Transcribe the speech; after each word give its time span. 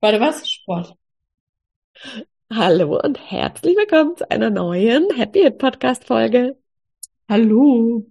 Warte, 0.00 0.18
was? 0.18 0.48
Sport. 0.48 0.96
Hallo 2.50 2.98
und 3.04 3.18
herzlich 3.30 3.76
willkommen 3.76 4.16
zu 4.16 4.30
einer 4.30 4.48
neuen 4.48 5.14
Happy 5.14 5.40
Hit 5.40 5.58
Podcast 5.58 6.04
Folge. 6.04 6.56
Hallo. 7.28 8.06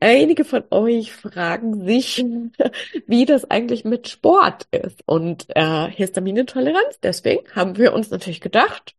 Einige 0.00 0.46
von 0.46 0.64
euch 0.70 1.12
fragen 1.12 1.84
sich, 1.84 2.24
wie 3.06 3.26
das 3.26 3.44
eigentlich 3.50 3.84
mit 3.84 4.08
Sport 4.08 4.66
ist 4.70 5.02
und 5.04 5.44
äh, 5.50 5.90
Histaminintoleranz. 5.90 7.00
Deswegen 7.02 7.50
haben 7.52 7.76
wir 7.76 7.92
uns 7.92 8.10
natürlich 8.10 8.40
gedacht, 8.40 8.94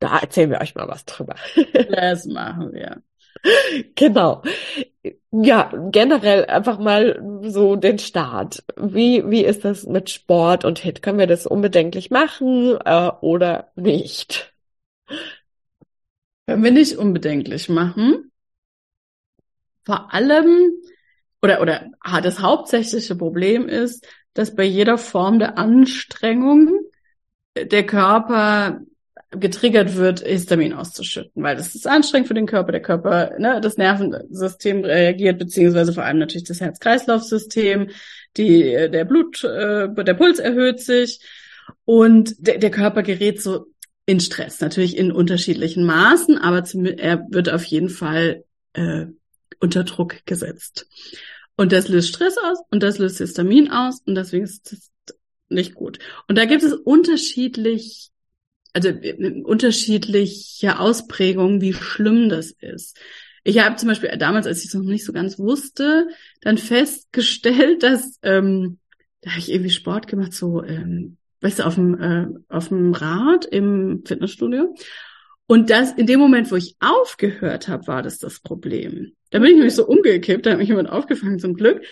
da 0.00 0.18
erzählen 0.18 0.50
wir 0.50 0.60
euch 0.60 0.74
mal 0.74 0.88
was 0.88 1.04
drüber. 1.04 1.36
Das 1.88 2.26
machen 2.26 2.72
wir. 2.72 3.00
Genau. 3.94 4.42
Ja, 5.30 5.70
generell 5.90 6.46
einfach 6.46 6.78
mal 6.78 7.20
so 7.42 7.76
den 7.76 7.98
Start. 7.98 8.64
Wie, 8.76 9.28
wie 9.28 9.44
ist 9.44 9.64
das 9.64 9.84
mit 9.86 10.10
Sport 10.10 10.64
und 10.64 10.78
Hit? 10.78 11.02
Können 11.02 11.18
wir 11.18 11.26
das 11.26 11.46
unbedenklich 11.46 12.10
machen 12.10 12.78
äh, 12.84 13.10
oder 13.20 13.70
nicht? 13.74 14.54
Können 16.46 16.62
wir 16.64 16.70
nicht 16.70 16.96
unbedenklich 16.96 17.68
machen. 17.68 18.30
Vor 19.84 20.12
allem, 20.14 20.72
oder, 21.42 21.60
oder 21.60 21.90
ah, 22.00 22.20
das 22.20 22.40
hauptsächliche 22.40 23.16
Problem 23.16 23.68
ist, 23.68 24.06
dass 24.32 24.54
bei 24.54 24.64
jeder 24.64 24.98
Form 24.98 25.38
der 25.38 25.58
Anstrengung 25.58 26.80
der 27.56 27.86
Körper 27.86 28.80
getriggert 29.38 29.96
wird, 29.96 30.20
Histamin 30.20 30.72
auszuschütten, 30.72 31.42
weil 31.42 31.56
das 31.56 31.74
ist 31.74 31.86
anstrengend 31.86 32.28
für 32.28 32.34
den 32.34 32.46
Körper. 32.46 32.72
Der 32.72 32.82
Körper, 32.82 33.32
ne, 33.38 33.60
das 33.60 33.76
Nervensystem 33.76 34.84
reagiert, 34.84 35.38
beziehungsweise 35.38 35.92
vor 35.92 36.04
allem 36.04 36.18
natürlich 36.18 36.46
das 36.46 36.60
Herz-Kreislauf-System, 36.60 37.90
die, 38.36 38.62
der 38.72 39.04
Blut, 39.04 39.44
äh, 39.44 39.88
der 39.88 40.14
Puls 40.14 40.38
erhöht 40.38 40.80
sich 40.80 41.20
und 41.84 42.34
der, 42.38 42.58
der 42.58 42.70
Körper 42.70 43.02
gerät 43.02 43.42
so 43.42 43.66
in 44.06 44.20
Stress, 44.20 44.60
natürlich 44.60 44.96
in 44.96 45.12
unterschiedlichen 45.12 45.84
Maßen, 45.84 46.38
aber 46.38 46.64
zum, 46.64 46.84
er 46.84 47.26
wird 47.30 47.48
auf 47.48 47.64
jeden 47.64 47.88
Fall 47.88 48.44
äh, 48.74 49.06
unter 49.60 49.84
Druck 49.84 50.26
gesetzt. 50.26 50.86
Und 51.56 51.72
das 51.72 51.88
löst 51.88 52.08
Stress 52.08 52.36
aus 52.36 52.58
und 52.70 52.82
das 52.82 52.98
löst 52.98 53.18
Histamin 53.18 53.70
aus 53.70 54.00
und 54.04 54.14
deswegen 54.14 54.44
ist 54.44 54.72
das 54.72 54.90
nicht 55.48 55.74
gut. 55.74 55.98
Und 56.28 56.36
da 56.36 56.44
gibt 56.44 56.62
es 56.62 56.72
unterschiedlich 56.72 58.10
also 58.74 58.88
äh, 58.88 59.42
unterschiedliche 59.42 60.78
Ausprägungen, 60.78 61.62
wie 61.62 61.72
schlimm 61.72 62.28
das 62.28 62.50
ist. 62.50 62.98
Ich 63.44 63.60
habe 63.60 63.76
zum 63.76 63.88
Beispiel 63.88 64.10
damals, 64.18 64.46
als 64.46 64.60
ich 64.60 64.66
es 64.66 64.74
noch 64.74 64.82
nicht 64.82 65.04
so 65.04 65.12
ganz 65.12 65.38
wusste, 65.38 66.08
dann 66.42 66.58
festgestellt, 66.58 67.82
dass 67.82 68.18
ähm, 68.22 68.78
da 69.22 69.30
habe 69.30 69.40
ich 69.40 69.50
irgendwie 69.50 69.70
Sport 69.70 70.06
gemacht, 70.06 70.34
so 70.34 70.62
ähm, 70.62 71.16
weißt 71.40 71.60
du, 71.60 71.66
auf 71.66 71.76
dem 71.76 72.00
äh, 72.00 72.26
auf 72.48 72.68
dem 72.68 72.92
Rad 72.92 73.46
im 73.46 74.02
Fitnessstudio. 74.04 74.74
Und 75.46 75.70
das 75.70 75.92
in 75.92 76.06
dem 76.06 76.20
Moment, 76.20 76.50
wo 76.50 76.56
ich 76.56 76.76
aufgehört 76.80 77.68
habe, 77.68 77.86
war 77.86 78.02
das 78.02 78.18
das 78.18 78.40
Problem. 78.40 79.12
Da 79.30 79.38
bin 79.38 79.50
ich 79.50 79.56
nämlich 79.56 79.74
so 79.74 79.86
umgekippt, 79.86 80.46
da 80.46 80.52
hat 80.52 80.58
mich 80.58 80.68
jemand 80.68 80.88
aufgefangen 80.90 81.38
zum 81.38 81.54
Glück 81.54 81.82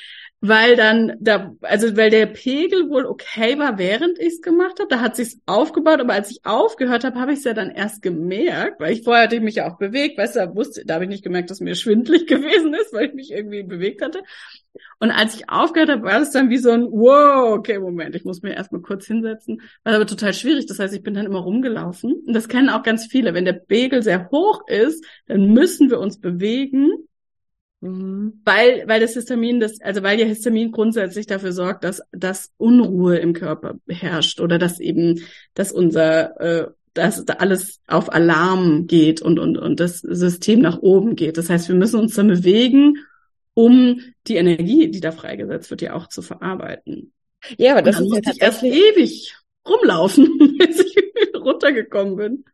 weil 0.45 0.75
dann 0.75 1.13
da, 1.21 1.55
also 1.61 1.97
weil 1.97 2.11
der 2.11 2.27
Pegel 2.27 2.91
wohl 2.91 3.07
okay 3.07 3.61
war, 3.61 3.79
während 3.79 4.19
ich 4.19 4.35
es 4.35 4.43
gemacht 4.43 4.81
habe, 4.81 4.89
da 4.89 5.01
hat 5.01 5.15
sich's 5.15 5.41
aufgebaut, 5.47 6.01
aber 6.01 6.15
als 6.15 6.33
ich 6.33 6.41
aufgehört 6.45 7.05
habe, 7.05 7.21
habe 7.21 7.33
ich 7.33 7.39
es 7.39 7.45
ja 7.45 7.55
dann 7.55 7.71
erst 7.71 8.03
gemerkt, 8.03 8.81
weil 8.81 8.93
ich 8.93 9.05
vorher 9.05 9.23
hatte 9.23 9.37
ich 9.37 9.43
mich 9.43 9.55
ja 9.55 9.71
auch 9.71 9.79
bewegt, 9.79 10.19
weißt 10.19 10.35
du, 10.35 10.41
da 10.41 10.55
wusste, 10.57 10.85
da 10.85 10.95
habe 10.95 11.05
ich 11.05 11.11
nicht 11.11 11.23
gemerkt, 11.23 11.51
dass 11.51 11.61
mir 11.61 11.77
schwindlig 11.77 12.27
gewesen 12.27 12.75
ist, 12.75 12.93
weil 12.93 13.07
ich 13.07 13.15
mich 13.15 13.31
irgendwie 13.31 13.63
bewegt 13.63 14.03
hatte. 14.03 14.25
Und 14.99 15.13
als 15.13 15.37
ich 15.37 15.49
aufgehört 15.49 15.91
habe, 15.91 16.03
war 16.03 16.19
das 16.19 16.33
dann 16.33 16.51
wie 16.51 16.59
so 16.59 16.71
ein, 16.71 16.89
wow, 16.91 17.53
okay, 17.53 17.79
Moment, 17.79 18.17
ich 18.17 18.25
muss 18.25 18.43
mir 18.43 18.55
erstmal 18.55 18.81
kurz 18.81 19.07
hinsetzen. 19.07 19.61
War 19.85 19.95
aber 19.95 20.07
total 20.07 20.35
schwierig. 20.35 20.67
Das 20.67 20.81
heißt, 20.81 20.95
ich 20.95 21.05
bin 21.05 21.15
dann 21.15 21.27
immer 21.27 21.41
rumgelaufen. 21.41 22.15
Und 22.27 22.33
das 22.33 22.49
kennen 22.49 22.69
auch 22.69 22.83
ganz 22.83 23.07
viele. 23.07 23.33
Wenn 23.35 23.45
der 23.45 23.53
Pegel 23.53 24.03
sehr 24.03 24.29
hoch 24.31 24.67
ist, 24.67 25.05
dann 25.27 25.53
müssen 25.53 25.89
wir 25.89 26.01
uns 26.01 26.19
bewegen 26.19 26.91
Mhm. 27.83 28.41
Weil, 28.45 28.85
weil 28.87 29.01
das 29.01 29.15
Histamin, 29.15 29.59
das, 29.59 29.81
also 29.81 30.05
weil 30.05 30.19
ja 30.19 30.25
Histamin 30.25 30.71
grundsätzlich 30.71 31.27
dafür 31.27 31.53
sorgt, 31.53 31.83
dass, 31.83 32.01
dass 32.13 32.53
Unruhe 32.57 33.19
im 33.19 33.33
Körper 33.33 33.75
herrscht 33.89 34.41
oder 34.41 34.57
dass 34.57 34.79
eben, 34.79 35.21
dass 35.55 35.73
unser, 35.73 36.41
äh, 36.41 36.71
dass 36.95 37.27
alles 37.29 37.81
auf 37.89 38.13
Alarm 38.13 38.87
geht 38.87 39.21
und, 39.21 39.41
und, 39.41 39.59
und 39.59 39.81
das 39.81 39.99
System 39.99 40.61
nach 40.61 40.79
oben 40.79 41.17
geht. 41.17 41.37
Das 41.37 41.51
heißt, 41.51 41.69
wir 41.69 41.75
müssen 41.75 41.99
uns 41.99 42.15
dann 42.15 42.29
bewegen, 42.29 42.99
um 43.55 44.01
die 44.29 44.37
Energie, 44.37 44.89
die 44.89 45.01
da 45.01 45.11
freigesetzt 45.11 45.71
wird, 45.71 45.83
ja 45.83 45.95
auch 45.95 46.07
zu 46.07 46.23
verarbeiten. 46.23 47.13
Ja, 47.59 47.73
aber 47.73 47.83
das 47.83 47.99
ist 47.99 48.15
ja 48.15 48.21
tatsächlich 48.21 48.75
ewig 48.75 49.37
rumlaufen, 49.69 50.57
bis 50.59 50.81
ich 50.81 50.97
runtergekommen 51.35 52.17
bin. 52.17 52.45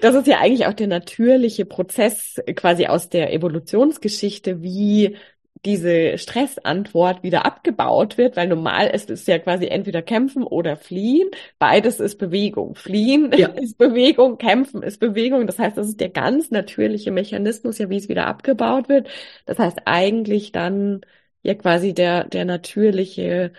Das 0.00 0.14
ist 0.14 0.26
ja 0.26 0.38
eigentlich 0.40 0.66
auch 0.66 0.74
der 0.74 0.86
natürliche 0.86 1.64
Prozess 1.64 2.36
quasi 2.54 2.86
aus 2.86 3.08
der 3.08 3.32
Evolutionsgeschichte, 3.32 4.62
wie 4.62 5.16
diese 5.64 6.16
Stressantwort 6.16 7.22
wieder 7.22 7.44
abgebaut 7.44 8.16
wird, 8.16 8.36
weil 8.36 8.48
normal 8.48 8.88
ist 8.88 9.10
es 9.10 9.26
ja 9.26 9.38
quasi 9.38 9.66
entweder 9.66 10.00
kämpfen 10.00 10.42
oder 10.42 10.76
fliehen. 10.76 11.28
Beides 11.58 12.00
ist 12.00 12.16
Bewegung. 12.18 12.74
Fliehen 12.74 13.30
ja. 13.36 13.48
ist 13.60 13.76
Bewegung, 13.76 14.38
kämpfen 14.38 14.82
ist 14.82 15.00
Bewegung. 15.00 15.46
Das 15.46 15.58
heißt, 15.58 15.76
das 15.76 15.88
ist 15.88 16.00
der 16.00 16.08
ganz 16.08 16.50
natürliche 16.50 17.10
Mechanismus, 17.10 17.78
ja, 17.78 17.90
wie 17.90 17.98
es 17.98 18.08
wieder 18.08 18.26
abgebaut 18.26 18.88
wird. 18.88 19.08
Das 19.44 19.58
heißt 19.58 19.80
eigentlich 19.84 20.52
dann 20.52 21.02
ja 21.42 21.54
quasi 21.54 21.92
der, 21.92 22.24
der 22.24 22.44
natürliche 22.46 23.52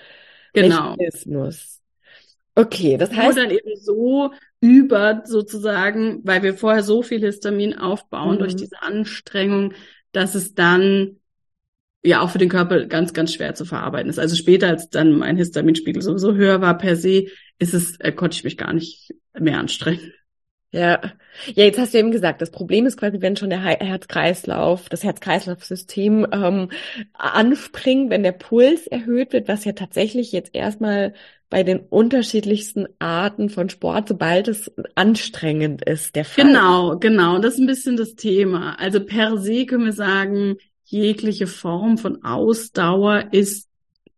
genau. 0.53 0.95
Mechanismus. 0.95 1.80
Okay, 2.55 2.97
das 2.97 3.11
heißt. 3.11 3.37
Nur 3.37 3.45
dann 3.45 3.51
eben 3.51 3.75
so 3.77 4.31
über 4.59 5.23
sozusagen, 5.25 6.21
weil 6.23 6.43
wir 6.43 6.53
vorher 6.53 6.83
so 6.83 7.01
viel 7.01 7.19
Histamin 7.19 7.77
aufbauen 7.77 8.35
mhm. 8.35 8.39
durch 8.39 8.55
diese 8.55 8.81
Anstrengung, 8.81 9.73
dass 10.11 10.35
es 10.35 10.53
dann 10.53 11.17
ja 12.03 12.21
auch 12.21 12.31
für 12.31 12.39
den 12.39 12.49
Körper 12.49 12.85
ganz, 12.85 13.13
ganz 13.13 13.33
schwer 13.33 13.53
zu 13.55 13.65
verarbeiten 13.65 14.09
ist. 14.09 14.19
Also 14.19 14.35
später, 14.35 14.67
als 14.67 14.89
dann 14.89 15.17
mein 15.17 15.37
Histaminspiegel 15.37 16.01
sowieso 16.01 16.33
höher 16.33 16.61
war 16.61 16.77
per 16.77 16.95
se, 16.95 17.27
ist 17.59 17.73
es, 17.73 17.99
äh, 17.99 18.11
konnte 18.11 18.35
ich 18.35 18.43
mich 18.43 18.57
gar 18.57 18.73
nicht 18.73 19.13
mehr 19.39 19.59
anstrengen. 19.59 20.13
Ja, 20.73 21.01
ja, 21.47 21.65
jetzt 21.65 21.77
hast 21.77 21.93
du 21.93 21.97
eben 21.97 22.11
gesagt, 22.11 22.41
das 22.41 22.49
Problem 22.49 22.85
ist 22.85 22.95
quasi, 22.97 23.21
wenn 23.21 23.35
schon 23.35 23.49
der 23.49 23.59
Herzkreislauf, 23.61 24.87
das 24.87 25.03
Herz-Kreislauf-System 25.03 26.27
ähm, 26.31 26.69
anspringt, 27.13 28.09
wenn 28.09 28.23
der 28.23 28.31
Puls 28.31 28.87
erhöht 28.87 29.33
wird, 29.33 29.49
was 29.49 29.65
ja 29.65 29.73
tatsächlich 29.73 30.31
jetzt 30.31 30.55
erstmal 30.55 31.13
bei 31.51 31.63
den 31.63 31.81
unterschiedlichsten 31.81 32.87
Arten 32.97 33.49
von 33.49 33.69
Sport, 33.69 34.07
sobald 34.07 34.47
es 34.47 34.71
anstrengend 34.95 35.83
ist, 35.83 36.15
der 36.15 36.23
Fall. 36.23 36.45
Genau, 36.45 36.97
genau, 36.97 37.39
das 37.39 37.55
ist 37.55 37.59
ein 37.59 37.67
bisschen 37.67 37.97
das 37.97 38.15
Thema. 38.15 38.79
Also 38.79 39.01
per 39.05 39.37
se 39.37 39.65
können 39.65 39.83
wir 39.83 39.93
sagen, 39.93 40.55
jegliche 40.85 41.47
Form 41.47 41.97
von 41.97 42.23
Ausdauer 42.23 43.25
ist 43.31 43.69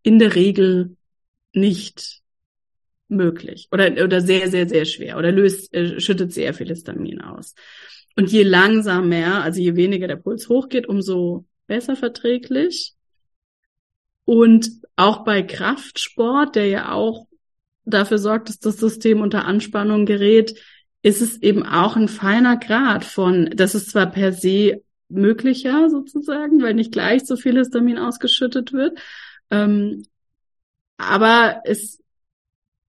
in 0.03 0.19
der 0.19 0.35
Regel 0.35 0.95
nicht 1.53 2.21
möglich 3.07 3.67
oder, 3.71 3.91
oder 4.03 4.21
sehr, 4.21 4.49
sehr, 4.49 4.69
sehr 4.69 4.85
schwer 4.85 5.17
oder 5.17 5.31
löst, 5.31 5.73
äh, 5.73 5.99
schüttet 5.99 6.33
sehr 6.33 6.53
viel 6.53 6.67
Histamin 6.67 7.19
aus. 7.19 7.55
Und 8.15 8.31
je 8.31 8.43
langsamer, 8.43 9.43
also 9.43 9.59
je 9.59 9.75
weniger 9.75 10.07
der 10.07 10.17
Puls 10.17 10.49
hochgeht, 10.49 10.87
umso 10.87 11.45
besser 11.65 11.95
verträglich. 11.95 12.93
Und 14.25 14.82
auch 14.95 15.23
bei 15.23 15.41
Kraftsport, 15.43 16.55
der 16.55 16.67
ja 16.67 16.91
auch 16.91 17.27
dafür 17.85 18.17
sorgt, 18.17 18.49
dass 18.49 18.59
das 18.59 18.77
System 18.77 19.21
unter 19.21 19.45
Anspannung 19.45 20.05
gerät, 20.05 20.59
ist 21.01 21.21
es 21.21 21.41
eben 21.41 21.65
auch 21.65 21.95
ein 21.95 22.07
feiner 22.07 22.57
Grad 22.57 23.03
von, 23.03 23.49
das 23.53 23.75
ist 23.75 23.91
zwar 23.91 24.07
per 24.07 24.31
se 24.31 24.81
möglicher 25.09 25.89
sozusagen, 25.89 26.61
weil 26.61 26.73
nicht 26.73 26.93
gleich 26.93 27.25
so 27.25 27.35
viel 27.35 27.57
Histamin 27.57 27.97
ausgeschüttet 27.97 28.71
wird, 28.71 28.97
ähm, 29.51 30.05
aber 30.97 31.61
es 31.65 32.01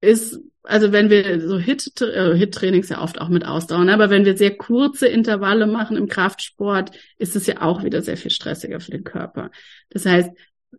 ist, 0.02 0.40
also 0.64 0.92
wenn 0.92 1.10
wir 1.10 1.48
so 1.48 1.58
Hit, 1.58 2.02
äh, 2.02 2.36
Hit-Trainings 2.36 2.90
ja 2.90 3.02
oft 3.02 3.22
auch 3.22 3.30
mit 3.30 3.46
Ausdauern, 3.46 3.90
aber 3.90 4.10
wenn 4.10 4.26
wir 4.26 4.36
sehr 4.36 4.58
kurze 4.58 5.08
Intervalle 5.08 5.68
machen 5.68 5.96
im 5.96 6.08
Kraftsport, 6.08 6.92
ist 7.18 7.36
es 7.36 7.48
ja 7.48 7.62
auch 7.62 7.84
wieder 7.84 8.02
sehr 8.02 8.18
viel 8.18 8.32
stressiger 8.32 8.80
für 8.80 8.92
den 8.92 9.04
Körper. 9.04 9.52
Das 9.90 10.06
heißt, 10.06 10.32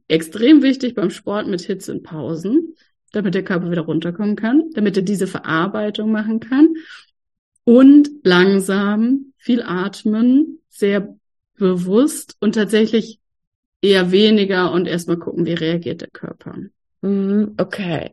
extrem 0.09 0.62
wichtig 0.62 0.94
beim 0.94 1.11
Sport 1.11 1.49
mit 1.49 1.62
Hits 1.62 1.89
und 1.89 2.03
Pausen, 2.03 2.75
damit 3.12 3.35
der 3.35 3.44
Körper 3.44 3.71
wieder 3.71 3.83
runterkommen 3.83 4.37
kann, 4.37 4.71
damit 4.73 4.97
er 4.97 5.03
diese 5.03 5.27
Verarbeitung 5.27 6.11
machen 6.11 6.41
kann 6.41 6.75
und 7.65 8.11
langsam 8.25 9.33
viel 9.37 9.62
atmen, 9.62 10.61
sehr 10.69 11.17
bewusst 11.55 12.37
und 12.41 12.55
tatsächlich 12.55 13.21
eher 13.81 14.11
weniger 14.12 14.73
und 14.73 14.87
erstmal 14.87 15.19
gucken, 15.19 15.47
wie 15.47 15.55
reagiert 15.55 16.00
der 16.00 16.11
Körper. 16.11 16.56
Mhm, 17.05 17.55
okay. 17.59 18.13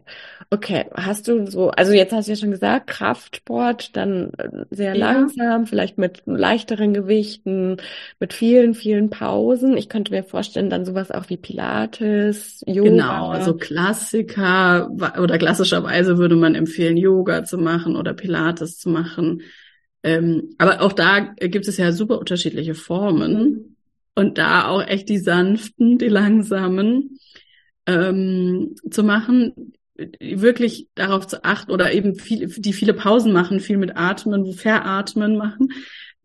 Okay. 0.50 0.86
Hast 0.96 1.28
du 1.28 1.46
so, 1.46 1.70
also 1.70 1.94
jetzt 1.94 2.12
hast 2.12 2.28
du 2.28 2.32
ja 2.32 2.36
schon 2.38 2.50
gesagt, 2.52 2.88
Kraftsport, 2.88 3.96
dann 3.96 4.34
äh, 4.34 4.66
sehr 4.72 4.96
Ja. 4.96 5.00
langsam, 5.00 5.68
vielleicht 5.68 6.00
mit 6.00 6.24
leichteren 6.26 6.94
Gewichten, 6.96 7.78
mit 8.20 8.34
vielen, 8.34 8.74
vielen 8.74 9.12
Pausen. 9.12 9.78
Ich 9.78 9.90
könnte 9.90 10.12
mir 10.12 10.24
vorstellen, 10.24 10.72
dann 10.72 10.86
sowas 10.86 11.12
auch 11.12 11.30
wie 11.30 11.38
Pilates, 11.38 12.64
Genau, 12.82 13.30
also 13.32 13.54
Yoga. 13.54 13.58
Klassiker 13.58 14.90
oder 14.90 15.38
klassischerweise 15.38 16.18
würde 16.18 16.38
man 16.38 16.56
empfehlen, 16.56 16.96
Yoga 16.96 17.44
zu 17.44 17.58
machen 17.58 17.98
oder 17.98 18.14
Pilates 18.14 18.78
zu 18.78 18.90
machen. 18.90 19.42
Ähm, 20.02 20.56
aber 20.58 20.82
auch 20.82 20.94
da 20.94 21.20
gibt 21.20 21.68
es 21.68 21.76
ja 21.78 21.92
super 21.92 22.20
unterschiedliche 22.20 22.76
Formen 22.76 23.76
und 24.16 24.38
da 24.38 24.68
auch 24.70 24.82
echt 24.82 25.10
die 25.10 25.18
sanften, 25.18 25.98
die 25.98 26.08
langsamen 26.08 27.18
ähm, 27.90 28.76
zu 28.90 29.04
machen, 29.04 29.74
wirklich 30.20 30.88
darauf 30.96 31.28
zu 31.28 31.44
achten 31.44 31.72
oder 31.72 31.92
eben 31.92 32.16
viel, 32.16 32.48
die 32.48 32.74
viele 32.74 32.94
Pausen 32.94 33.34
machen, 33.34 33.60
viel 33.60 33.78
mit 33.78 33.98
Atmen, 33.98 34.54
Veratmen 34.54 35.36
machen. 35.36 35.70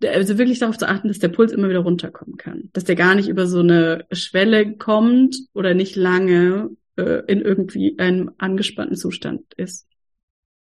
Also 0.04 0.36
wirklich 0.36 0.58
darauf 0.58 0.76
zu 0.76 0.86
achten, 0.86 1.08
dass 1.08 1.18
der 1.18 1.28
Puls 1.28 1.52
immer 1.52 1.68
wieder 1.68 1.80
runterkommen 1.80 2.36
kann, 2.36 2.68
dass 2.72 2.84
der 2.84 2.94
gar 2.94 3.14
nicht 3.14 3.28
über 3.28 3.46
so 3.46 3.60
eine 3.60 4.04
Schwelle 4.12 4.76
kommt 4.76 5.36
oder 5.54 5.72
nicht 5.72 5.96
lange 5.96 6.70
äh, 6.96 7.22
in 7.26 7.40
irgendwie 7.40 7.98
einem 7.98 8.32
angespannten 8.36 8.96
Zustand 8.96 9.42
ist. 9.56 9.86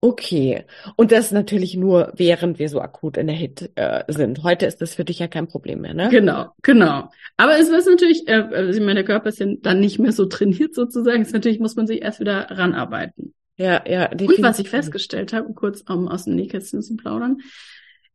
Okay. 0.05 0.65
Und 0.97 1.13
das 1.13 1.31
natürlich 1.31 1.77
nur, 1.77 2.13
während 2.17 2.59
wir 2.59 2.69
so 2.69 2.81
akut 2.81 3.17
in 3.17 3.29
der 3.29 3.37
Hit 3.37 3.71
äh, 3.77 4.03
sind. 4.09 4.43
Heute 4.43 4.67
ist 4.67 4.83
das 4.83 4.97
für 4.97 5.05
dich 5.05 5.21
ja 5.21 5.29
kein 5.29 5.47
Problem 5.47 5.81
mehr, 5.83 5.95
ne? 5.95 6.09
Genau, 6.11 6.49
genau. 6.61 7.09
Aber 7.37 7.57
es 7.57 7.69
ist 7.69 7.87
natürlich, 7.87 8.27
äh, 8.27 8.43
also 8.53 8.77
ich 8.77 8.85
meine, 8.85 8.97
der 8.97 9.05
Körper 9.05 9.29
ist 9.29 9.39
ja 9.39 9.47
dann 9.61 9.79
nicht 9.79 10.01
mehr 10.01 10.11
so 10.11 10.27
trainiert 10.27 10.75
sozusagen. 10.75 11.23
Es 11.23 11.29
ist 11.29 11.35
natürlich 11.35 11.61
muss 11.61 11.77
man 11.77 11.87
sich 11.87 12.03
erst 12.03 12.19
wieder 12.19 12.51
ranarbeiten. 12.51 13.33
Ja, 13.57 13.85
ja, 13.89 14.11
Und 14.11 14.21
was 14.21 14.25
ich 14.25 14.27
definitiv. 14.27 14.71
festgestellt 14.71 15.33
habe, 15.33 15.55
kurz 15.55 15.83
um 15.89 16.09
aus 16.09 16.25
dem 16.25 16.35
Nähkästchen 16.35 16.83
zu 16.83 16.97
plaudern, 16.97 17.39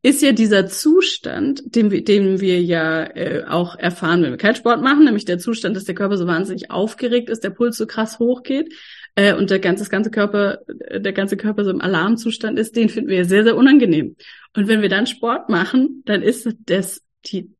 ist 0.02 0.20
ja 0.20 0.32
dieser 0.32 0.66
Zustand, 0.66 1.74
den 1.74 1.90
wir, 1.90 2.04
den 2.04 2.40
wir 2.42 2.60
ja 2.60 3.04
äh, 3.04 3.44
auch 3.48 3.76
erfahren, 3.76 4.22
wenn 4.22 4.32
wir 4.32 4.36
keinen 4.36 4.56
Sport 4.56 4.82
machen, 4.82 5.06
nämlich 5.06 5.24
der 5.24 5.38
Zustand, 5.38 5.74
dass 5.74 5.84
der 5.84 5.94
Körper 5.94 6.18
so 6.18 6.26
wahnsinnig 6.26 6.70
aufgeregt 6.70 7.30
ist, 7.30 7.44
der 7.44 7.50
Puls 7.50 7.78
so 7.78 7.86
krass 7.86 8.18
hochgeht 8.18 8.74
äh, 9.18 9.34
und 9.34 9.50
der 9.50 9.58
ganze, 9.58 9.82
das 9.82 9.90
ganze 9.90 10.12
Körper, 10.12 10.60
der 10.68 11.12
ganze 11.12 11.36
Körper 11.36 11.64
so 11.64 11.70
im 11.70 11.80
Alarmzustand 11.80 12.56
ist, 12.56 12.76
den 12.76 12.88
finden 12.88 13.10
wir 13.10 13.24
sehr, 13.24 13.42
sehr 13.42 13.56
unangenehm. 13.56 14.14
Und 14.54 14.68
wenn 14.68 14.80
wir 14.80 14.88
dann 14.88 15.08
Sport 15.08 15.48
machen, 15.48 16.02
dann 16.06 16.22
ist 16.22 16.48
das 16.66 17.02
die, 17.26 17.50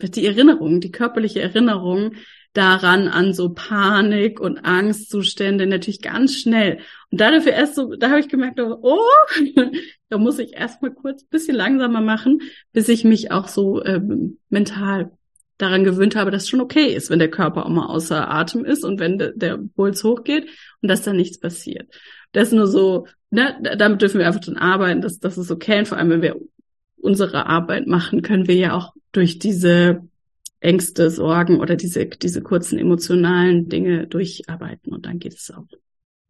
die 0.00 0.24
Erinnerung, 0.24 0.80
die 0.80 0.90
körperliche 0.90 1.42
Erinnerung 1.42 2.12
daran 2.54 3.08
an 3.08 3.34
so 3.34 3.52
Panik 3.52 4.40
und 4.40 4.64
Angstzustände 4.64 5.66
natürlich 5.66 6.00
ganz 6.00 6.36
schnell. 6.36 6.78
Und 7.10 7.20
da 7.20 7.30
dafür 7.30 7.52
erst 7.52 7.74
so, 7.74 7.94
da 7.96 8.08
habe 8.08 8.20
ich 8.20 8.28
gemerkt, 8.28 8.58
oh, 8.58 8.98
da 10.08 10.16
muss 10.16 10.38
ich 10.38 10.54
erst 10.54 10.80
mal 10.80 10.94
kurz 10.94 11.22
bisschen 11.24 11.56
langsamer 11.56 12.00
machen, 12.00 12.40
bis 12.72 12.88
ich 12.88 13.04
mich 13.04 13.30
auch 13.30 13.48
so 13.48 13.84
ähm, 13.84 14.38
mental 14.48 15.10
daran 15.58 15.84
gewöhnt 15.84 16.16
habe, 16.16 16.30
dass 16.30 16.48
schon 16.48 16.60
okay 16.60 16.94
ist, 16.94 17.10
wenn 17.10 17.18
der 17.18 17.30
Körper 17.30 17.66
auch 17.66 17.70
mal 17.70 17.86
außer 17.86 18.30
Atem 18.30 18.64
ist 18.64 18.84
und 18.84 18.98
wenn 18.98 19.18
de, 19.18 19.32
der 19.36 19.58
Puls 19.58 20.02
hochgeht 20.02 20.48
und 20.82 20.88
dass 20.88 21.02
da 21.02 21.12
nichts 21.12 21.38
passiert. 21.38 21.88
Das 22.32 22.48
ist 22.48 22.54
nur 22.54 22.66
so, 22.66 23.06
ne, 23.30 23.56
damit 23.78 24.02
dürfen 24.02 24.18
wir 24.18 24.26
einfach 24.26 24.40
dann 24.40 24.56
arbeiten, 24.56 25.00
dass 25.00 25.20
das 25.20 25.38
ist 25.38 25.50
okay. 25.50 25.78
Und 25.78 25.88
vor 25.88 25.98
allem, 25.98 26.10
wenn 26.10 26.22
wir 26.22 26.40
unsere 26.96 27.46
Arbeit 27.46 27.86
machen, 27.86 28.22
können 28.22 28.48
wir 28.48 28.56
ja 28.56 28.74
auch 28.74 28.94
durch 29.12 29.38
diese 29.38 30.02
Ängste, 30.60 31.10
Sorgen 31.10 31.60
oder 31.60 31.76
diese, 31.76 32.06
diese 32.06 32.42
kurzen 32.42 32.78
emotionalen 32.78 33.68
Dinge 33.68 34.06
durcharbeiten 34.06 34.92
und 34.92 35.04
dann 35.06 35.18
geht 35.18 35.34
es 35.34 35.50
auch. 35.50 35.66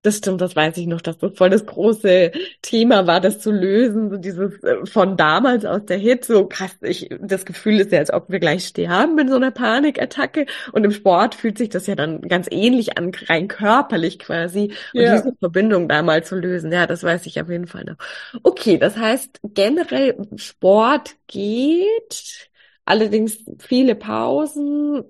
Das 0.04 0.18
stimmt, 0.18 0.40
das 0.42 0.54
weiß 0.54 0.76
ich 0.76 0.86
noch, 0.86 1.00
dass 1.00 1.16
das 1.18 1.32
voll 1.34 1.48
das 1.48 1.64
große 1.64 2.30
Thema 2.60 3.06
war, 3.06 3.20
das 3.22 3.40
zu 3.40 3.50
lösen, 3.50 4.10
so 4.10 4.18
dieses 4.18 4.62
äh, 4.62 4.84
von 4.84 5.16
damals 5.16 5.64
aus 5.64 5.86
der 5.86 5.96
Hit, 5.96 6.26
so 6.26 6.46
krass, 6.46 6.76
ich, 6.82 7.08
das 7.20 7.46
Gefühl 7.46 7.80
ist 7.80 7.90
ja, 7.90 8.00
als 8.00 8.12
ob 8.12 8.28
wir 8.30 8.38
gleich 8.38 8.66
sterben 8.66 9.18
in 9.18 9.28
so 9.30 9.36
einer 9.36 9.50
Panikattacke 9.50 10.44
und 10.72 10.84
im 10.84 10.90
Sport 10.92 11.34
fühlt 11.34 11.56
sich 11.56 11.70
das 11.70 11.86
ja 11.86 11.94
dann 11.96 12.20
ganz 12.22 12.48
ähnlich 12.50 12.98
an, 12.98 13.12
rein 13.28 13.48
körperlich 13.48 14.18
quasi 14.18 14.72
und 14.94 15.06
Ja. 15.06 15.14
diese 15.16 15.34
Verbindung 15.40 15.88
da 15.88 16.02
mal 16.02 16.22
zu 16.22 16.36
lösen, 16.36 16.70
ja, 16.70 16.86
das 16.86 17.02
weiß 17.02 17.24
ich 17.26 17.40
auf 17.40 17.48
jeden 17.48 17.66
Fall 17.66 17.84
noch. 17.84 17.96
Okay, 18.42 18.78
das 18.78 18.96
heißt, 18.96 19.40
generell 19.54 20.16
Sport 20.36 21.16
geht, 21.28 22.50
Allerdings 22.86 23.38
viele 23.60 23.94
Pausen, 23.94 25.04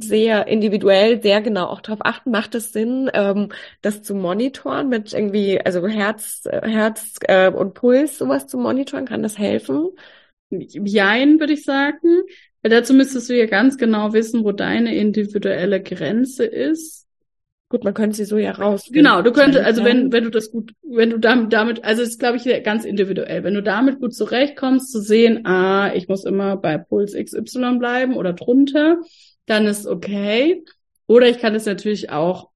sehr 0.00 0.48
individuell, 0.48 1.22
sehr 1.22 1.40
genau 1.40 1.66
auch 1.66 1.80
darauf 1.80 2.00
achten. 2.04 2.30
Macht 2.32 2.54
es 2.56 2.72
Sinn, 2.72 3.08
ähm, 3.14 3.50
das 3.82 4.02
zu 4.02 4.14
monitoren 4.16 4.88
mit 4.88 5.12
irgendwie, 5.12 5.60
also 5.60 5.86
Herz, 5.86 6.42
Herz 6.50 7.16
äh, 7.22 7.50
und 7.50 7.74
Puls, 7.74 8.18
sowas 8.18 8.48
zu 8.48 8.58
monitoren? 8.58 9.06
Kann 9.06 9.22
das 9.22 9.38
helfen? 9.38 9.90
Jein, 10.50 11.38
würde 11.38 11.52
ich 11.52 11.64
sagen. 11.64 12.22
Weil 12.62 12.70
dazu 12.70 12.94
müsstest 12.94 13.30
du 13.30 13.38
ja 13.38 13.46
ganz 13.46 13.78
genau 13.78 14.12
wissen, 14.12 14.44
wo 14.44 14.52
deine 14.52 14.94
individuelle 14.94 15.82
Grenze 15.82 16.44
ist. 16.44 17.06
Gut, 17.70 17.84
man 17.84 17.94
könnte 17.94 18.16
sie 18.16 18.24
so 18.24 18.36
ja 18.36 18.50
rausfinden. 18.50 19.04
Genau, 19.04 19.22
du 19.22 19.30
könntest, 19.30 19.64
also 19.64 19.84
wenn, 19.84 20.10
wenn 20.10 20.24
du 20.24 20.30
das 20.30 20.50
gut, 20.50 20.72
wenn 20.82 21.10
du 21.10 21.18
damit, 21.18 21.52
damit, 21.52 21.84
also 21.84 22.02
es 22.02 22.10
ist, 22.10 22.18
glaube 22.18 22.36
ich, 22.36 22.64
ganz 22.64 22.84
individuell. 22.84 23.44
Wenn 23.44 23.54
du 23.54 23.62
damit 23.62 24.00
gut 24.00 24.12
zurechtkommst, 24.12 24.90
zu 24.90 25.00
sehen, 25.00 25.46
ah, 25.46 25.94
ich 25.94 26.08
muss 26.08 26.24
immer 26.24 26.56
bei 26.56 26.78
Puls 26.78 27.14
XY 27.14 27.78
bleiben 27.78 28.16
oder 28.16 28.32
drunter, 28.32 28.98
dann 29.46 29.68
ist 29.68 29.86
okay. 29.86 30.64
Oder 31.06 31.28
ich 31.28 31.38
kann 31.38 31.54
es 31.54 31.64
natürlich 31.64 32.10
auch, 32.10 32.50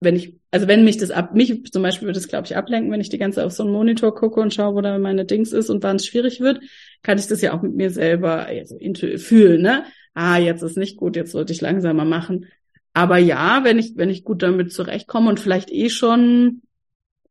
wenn 0.00 0.16
ich, 0.16 0.34
also 0.50 0.66
wenn 0.66 0.82
mich 0.82 0.96
das 0.96 1.12
ab, 1.12 1.36
mich 1.36 1.70
zum 1.70 1.84
Beispiel 1.84 2.08
würde 2.08 2.18
es, 2.18 2.26
glaube 2.26 2.46
ich, 2.46 2.56
ablenken, 2.56 2.90
wenn 2.90 3.00
ich 3.00 3.10
die 3.10 3.18
ganze 3.18 3.36
Zeit 3.36 3.46
auf 3.46 3.52
so 3.52 3.62
einen 3.62 3.72
Monitor 3.72 4.16
gucke 4.16 4.40
und 4.40 4.52
schaue, 4.52 4.74
wo 4.74 4.80
da 4.80 4.98
meine 4.98 5.26
Dings 5.26 5.52
ist 5.52 5.70
und 5.70 5.84
wann 5.84 5.94
es 5.94 6.06
schwierig 6.06 6.40
wird, 6.40 6.60
kann 7.02 7.18
ich 7.18 7.28
das 7.28 7.40
ja 7.40 7.56
auch 7.56 7.62
mit 7.62 7.76
mir 7.76 7.90
selber 7.90 8.46
also, 8.46 8.76
fühlen, 9.16 9.62
ne? 9.62 9.84
Ah, 10.12 10.38
jetzt 10.38 10.62
ist 10.62 10.76
nicht 10.76 10.96
gut, 10.96 11.14
jetzt 11.14 11.30
sollte 11.30 11.52
ich 11.52 11.60
langsamer 11.60 12.04
machen. 12.04 12.46
Aber 12.94 13.18
ja, 13.18 13.64
wenn 13.64 13.78
ich, 13.78 13.96
wenn 13.96 14.08
ich 14.08 14.24
gut 14.24 14.42
damit 14.42 14.72
zurechtkomme 14.72 15.28
und 15.28 15.40
vielleicht 15.40 15.70
eh 15.70 15.90
schon 15.90 16.62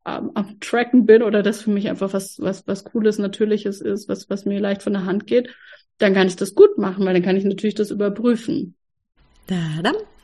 am, 0.03 0.31
am 0.35 0.59
Tracken 0.59 1.05
bin 1.05 1.23
oder 1.23 1.41
das 1.41 1.61
für 1.61 1.71
mich 1.71 1.89
einfach 1.89 2.13
was, 2.13 2.39
was, 2.39 2.67
was 2.67 2.83
Cooles, 2.83 3.17
Natürliches 3.17 3.79
ist, 3.81 4.09
was, 4.09 4.29
was 4.29 4.45
mir 4.45 4.59
leicht 4.59 4.83
von 4.83 4.93
der 4.93 5.05
Hand 5.05 5.25
geht, 5.25 5.49
dann 5.97 6.13
kann 6.13 6.27
ich 6.27 6.35
das 6.35 6.53
gut 6.53 6.77
machen, 6.77 7.05
weil 7.05 7.13
dann 7.13 7.23
kann 7.23 7.37
ich 7.37 7.45
natürlich 7.45 7.75
das 7.75 7.91
überprüfen. 7.91 8.75
Tadam, 9.47 9.95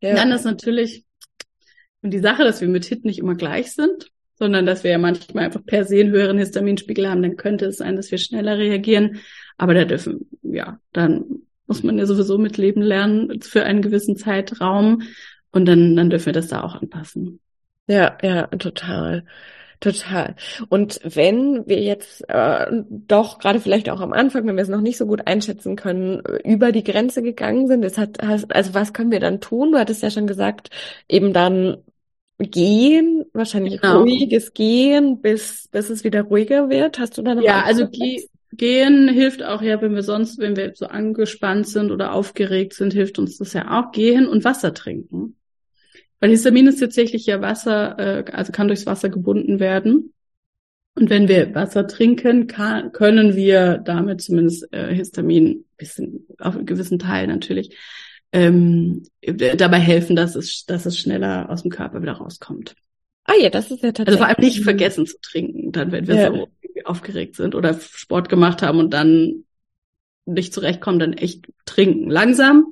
Ja. 0.00 0.14
Dann 0.14 0.32
ist 0.32 0.44
natürlich 0.44 1.04
und 2.02 2.12
die 2.12 2.18
Sache, 2.18 2.44
dass 2.44 2.60
wir 2.60 2.68
mit 2.68 2.86
HIT 2.86 3.04
nicht 3.04 3.18
immer 3.18 3.34
gleich 3.34 3.72
sind, 3.72 4.10
sondern 4.38 4.64
dass 4.64 4.84
wir 4.84 4.90
ja 4.90 4.98
manchmal 4.98 5.44
einfach 5.44 5.64
per 5.64 5.84
se 5.84 6.00
einen 6.00 6.10
höheren 6.10 6.38
Histaminspiegel 6.38 7.08
haben, 7.08 7.22
dann 7.22 7.36
könnte 7.36 7.66
es 7.66 7.76
sein, 7.76 7.96
dass 7.96 8.10
wir 8.10 8.18
schneller 8.18 8.56
reagieren. 8.56 9.20
Aber 9.58 9.74
da 9.74 9.84
dürfen, 9.84 10.30
ja, 10.42 10.80
dann 10.92 11.42
muss 11.66 11.82
man 11.82 11.98
ja 11.98 12.06
sowieso 12.06 12.38
mitleben 12.38 12.82
lernen 12.82 13.42
für 13.42 13.64
einen 13.64 13.82
gewissen 13.82 14.16
Zeitraum. 14.16 15.02
Und 15.52 15.66
dann, 15.66 15.94
dann 15.94 16.10
dürfen 16.10 16.26
wir 16.26 16.32
das 16.32 16.48
da 16.48 16.62
auch 16.62 16.74
anpassen. 16.74 17.40
Ja, 17.86 18.16
ja, 18.22 18.46
total. 18.46 19.24
Total. 19.80 20.36
Und 20.68 21.00
wenn 21.04 21.66
wir 21.66 21.80
jetzt 21.80 22.28
äh, 22.28 22.66
doch 22.88 23.38
gerade 23.38 23.60
vielleicht 23.60 23.88
auch 23.88 24.00
am 24.00 24.12
Anfang, 24.12 24.46
wenn 24.46 24.56
wir 24.56 24.62
es 24.62 24.68
noch 24.68 24.82
nicht 24.82 24.98
so 24.98 25.06
gut 25.06 25.26
einschätzen 25.26 25.74
können, 25.74 26.22
über 26.44 26.70
die 26.70 26.84
Grenze 26.84 27.22
gegangen 27.22 27.66
sind, 27.66 27.82
das 27.82 27.96
hat, 27.96 28.22
also 28.22 28.74
was 28.74 28.92
können 28.92 29.10
wir 29.10 29.20
dann 29.20 29.40
tun? 29.40 29.72
Du 29.72 29.78
hattest 29.78 30.02
ja 30.02 30.10
schon 30.10 30.26
gesagt, 30.26 30.68
eben 31.08 31.32
dann 31.32 31.78
gehen, 32.38 33.24
wahrscheinlich 33.32 33.80
genau. 33.80 34.00
ruhiges 34.00 34.52
Gehen, 34.52 35.20
bis 35.20 35.68
bis 35.70 35.90
es 35.90 36.04
wieder 36.04 36.22
ruhiger 36.22 36.68
wird. 36.68 36.98
Hast 36.98 37.16
du 37.16 37.22
da 37.22 37.34
noch? 37.34 37.42
Ja, 37.42 37.62
also 37.62 37.88
ge 37.88 38.26
Gehen 38.52 39.08
hilft 39.08 39.42
auch 39.44 39.62
ja, 39.62 39.80
wenn 39.80 39.94
wir 39.94 40.02
sonst, 40.02 40.38
wenn 40.38 40.56
wir 40.56 40.72
so 40.74 40.86
angespannt 40.86 41.68
sind 41.68 41.92
oder 41.92 42.12
aufgeregt 42.12 42.74
sind, 42.74 42.92
hilft 42.92 43.18
uns 43.18 43.38
das 43.38 43.52
ja 43.52 43.80
auch. 43.80 43.92
Gehen 43.92 44.26
und 44.26 44.44
Wasser 44.44 44.74
trinken. 44.74 45.36
Weil 46.20 46.30
Histamin 46.30 46.66
ist 46.66 46.80
tatsächlich 46.80 47.26
ja 47.26 47.40
Wasser, 47.40 47.98
äh, 47.98 48.30
also 48.32 48.52
kann 48.52 48.68
durchs 48.68 48.86
Wasser 48.86 49.08
gebunden 49.08 49.58
werden. 49.58 50.12
Und 50.94 51.08
wenn 51.08 51.28
wir 51.28 51.54
Wasser 51.54 51.86
trinken, 51.86 52.46
kann, 52.46 52.92
können 52.92 53.36
wir 53.36 53.78
damit 53.78 54.20
zumindest 54.20 54.72
äh, 54.72 54.94
Histamin, 54.94 55.64
bisschen 55.76 56.26
auf 56.38 56.56
einen 56.56 56.66
gewissen 56.66 56.98
Teil 56.98 57.26
natürlich, 57.26 57.76
ähm, 58.32 59.02
dabei 59.22 59.78
helfen, 59.78 60.14
dass 60.14 60.36
es, 60.36 60.64
dass 60.66 60.86
es 60.86 60.98
schneller 60.98 61.48
aus 61.48 61.62
dem 61.62 61.70
Körper 61.70 62.02
wieder 62.02 62.12
rauskommt. 62.12 62.74
Ah 63.24 63.34
ja, 63.40 63.50
das 63.50 63.70
ist 63.70 63.82
ja 63.82 63.92
tatsächlich. 63.92 64.08
Also 64.08 64.18
vor 64.18 64.26
allem 64.26 64.44
nicht 64.44 64.62
vergessen 64.62 65.06
zu 65.06 65.16
trinken, 65.20 65.72
dann 65.72 65.92
wenn 65.92 66.06
wir 66.06 66.14
ja. 66.16 66.32
so 66.32 66.48
aufgeregt 66.84 67.36
sind 67.36 67.54
oder 67.54 67.78
Sport 67.80 68.28
gemacht 68.28 68.62
haben 68.62 68.78
und 68.78 68.90
dann 68.92 69.44
nicht 70.26 70.52
zurechtkommen, 70.52 70.98
dann 70.98 71.12
echt 71.12 71.46
trinken. 71.64 72.10
Langsam. 72.10 72.66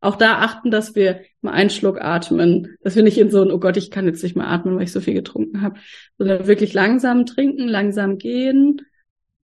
Auch 0.00 0.16
da 0.16 0.38
achten, 0.38 0.70
dass 0.70 0.94
wir 0.94 1.22
mal 1.42 1.52
einen 1.52 1.70
Schluck 1.70 2.00
atmen, 2.00 2.76
dass 2.82 2.96
wir 2.96 3.02
nicht 3.02 3.18
in 3.18 3.30
so 3.30 3.42
ein, 3.42 3.50
oh 3.50 3.58
Gott, 3.58 3.76
ich 3.76 3.90
kann 3.90 4.06
jetzt 4.06 4.22
nicht 4.22 4.36
mehr 4.36 4.48
atmen, 4.48 4.76
weil 4.76 4.84
ich 4.84 4.92
so 4.92 5.00
viel 5.00 5.14
getrunken 5.14 5.62
habe, 5.62 5.78
sondern 6.18 6.46
wirklich 6.46 6.72
langsam 6.72 7.26
trinken, 7.26 7.68
langsam 7.68 8.18
gehen 8.18 8.82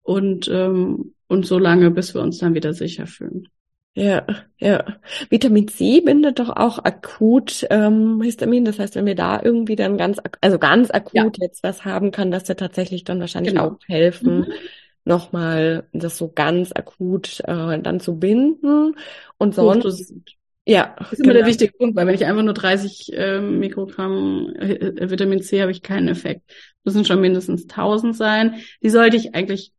und, 0.03 0.47
ähm, 0.47 1.13
und 1.27 1.45
so 1.45 1.59
lange, 1.59 1.91
bis 1.91 2.13
wir 2.13 2.21
uns 2.21 2.37
dann 2.37 2.53
wieder 2.53 2.73
sicher 2.73 3.07
fühlen. 3.07 3.47
Ja, 3.97 4.27
ja. 4.59 4.85
Vitamin 5.31 5.67
C 5.67 6.01
bindet 6.01 6.37
doch 6.37 6.49
auch 6.49 6.77
akut 6.77 7.65
ähm, 7.71 8.21
Histamin. 8.21 8.63
Das 8.63 8.77
heißt, 8.77 8.93
wenn 8.93 9.07
wir 9.07 9.15
da 9.15 9.41
irgendwie 9.41 9.75
dann 9.75 9.97
ganz, 9.97 10.19
also 10.39 10.59
ganz 10.59 10.91
akut 10.91 11.15
ja. 11.15 11.31
jetzt 11.39 11.63
was 11.63 11.83
haben, 11.83 12.11
kann 12.11 12.29
das 12.29 12.47
ja 12.47 12.53
tatsächlich 12.53 13.05
dann 13.05 13.19
wahrscheinlich 13.19 13.55
genau. 13.55 13.69
auch 13.69 13.77
helfen, 13.87 14.41
mhm. 14.41 14.53
nochmal 15.03 15.87
das 15.93 16.15
so 16.15 16.31
ganz 16.31 16.71
akut 16.73 17.39
äh, 17.45 17.79
dann 17.81 17.99
zu 17.99 18.19
binden. 18.19 18.93
Und 19.39 19.55
sonst. 19.55 20.13
Ja, 20.67 20.95
das 20.99 21.13
ist 21.13 21.17
genau. 21.19 21.23
immer 21.23 21.33
der 21.33 21.41
genau. 21.43 21.49
wichtige 21.49 21.73
Punkt, 21.77 21.95
weil 21.95 22.07
wenn 22.07 22.15
ich 22.15 22.25
einfach 22.25 22.43
nur 22.43 22.53
30 22.53 23.13
äh, 23.13 23.39
Mikrogramm 23.39 24.53
äh, 24.55 25.09
Vitamin 25.09 25.41
C 25.41 25.61
habe 25.61 25.71
ich 25.71 25.81
keinen 25.81 26.09
Effekt. 26.09 26.41
Müssen 26.83 27.05
schon 27.05 27.21
mindestens 27.21 27.63
1000 27.63 28.15
sein. 28.15 28.55
Die 28.83 28.89
sollte 28.89 29.15
ich 29.15 29.33
eigentlich, 29.33 29.71